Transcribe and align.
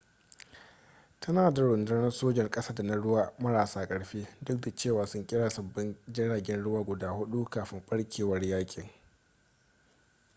tana 1.19 1.51
da 1.53 1.61
rundunar 1.61 2.11
sojan 2.11 2.49
ƙasa 2.49 2.73
da 2.75 2.83
na 2.83 2.95
ruwa 2.95 3.33
marasa 3.39 3.87
ƙarfi 3.87 4.27
duk 4.41 4.61
da 4.61 4.75
cewa 4.75 5.05
sun 5.07 5.27
kera 5.27 5.49
sabbin 5.49 5.97
jiragen 6.13 6.63
ruwa 6.63 6.83
guda 6.83 7.09
hudu 7.09 7.45
kafin 7.49 7.83
barkewar 7.89 8.43
yakin 8.43 8.89